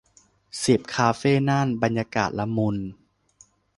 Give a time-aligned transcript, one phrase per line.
[0.65, 2.77] สิบ คาเฟ่น่าน บรรยากาศละมุน